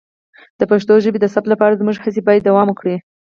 د 0.59 0.61
پښتو 0.71 0.93
ژبې 1.03 1.19
د 1.21 1.25
ثبت 1.33 1.45
لپاره 1.53 1.79
زموږ 1.81 1.95
هڅې 2.03 2.21
باید 2.27 2.45
دوام 2.47 2.67
وکړي. 2.69 2.95